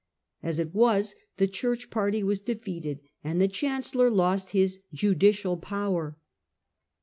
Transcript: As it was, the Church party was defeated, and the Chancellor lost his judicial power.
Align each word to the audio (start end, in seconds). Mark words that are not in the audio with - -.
As 0.41 0.57
it 0.57 0.73
was, 0.73 1.13
the 1.37 1.47
Church 1.47 1.91
party 1.91 2.23
was 2.23 2.39
defeated, 2.39 3.03
and 3.23 3.39
the 3.39 3.47
Chancellor 3.47 4.09
lost 4.09 4.49
his 4.49 4.79
judicial 4.91 5.57
power. 5.57 6.17